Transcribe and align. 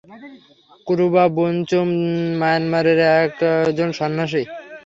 ক্রুবা 0.87 1.23
বুনচুম 1.35 1.87
মায়ানমারের 2.39 2.99
একজন 3.19 3.89
সন্যাসী। 3.99 4.43